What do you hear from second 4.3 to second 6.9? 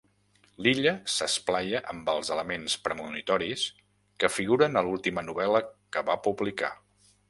figuren a l'última novel·la que va publicar.